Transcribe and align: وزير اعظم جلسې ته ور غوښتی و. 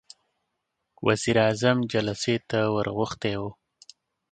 وزير 1.07 1.35
اعظم 1.45 1.77
جلسې 1.93 2.35
ته 2.49 2.59
ور 2.75 2.87
غوښتی 2.97 3.33
و. 3.39 3.43